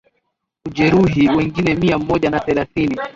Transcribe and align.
ujeruhi 0.65 1.27
wengine 1.29 1.75
mia 1.75 1.97
moja 1.97 2.29
na 2.29 2.39
thelathini 2.39 2.97